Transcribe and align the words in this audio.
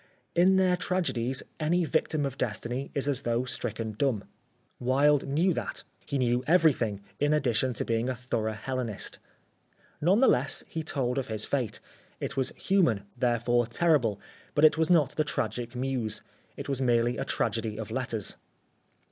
In 0.33 0.55
their 0.55 0.75
tragedies 0.75 1.43
any 1.59 1.85
victim 1.85 2.25
of 2.25 2.35
destiny 2.35 2.89
is 2.95 3.07
as 3.07 3.21
though 3.21 3.45
stricken 3.45 3.91
dumb. 3.91 4.23
Wilde 4.79 5.27
knew 5.27 5.53
that, 5.53 5.83
he 6.07 6.17
knew 6.17 6.43
everything, 6.47 7.01
in 7.19 7.33
addition 7.33 7.75
to 7.75 7.85
being 7.85 8.09
a 8.09 8.15
thorough 8.15 8.53
Hellenist. 8.55 9.19
None 10.01 10.19
the 10.19 10.27
less 10.27 10.63
he 10.67 10.81
told 10.81 11.19
of 11.19 11.27
his 11.27 11.45
fate. 11.45 11.79
It 12.19 12.35
was 12.35 12.49
human, 12.57 13.03
therefore 13.15 13.67
terrible, 13.67 14.19
but 14.55 14.65
it 14.65 14.75
was 14.75 14.89
not 14.89 15.11
the 15.17 15.23
tragic 15.23 15.75
muse. 15.75 16.23
It 16.57 16.67
was 16.67 16.81
merely 16.81 17.17
a 17.17 17.23
tragedy 17.23 17.77
of 17.77 17.91
letters. 17.91 18.37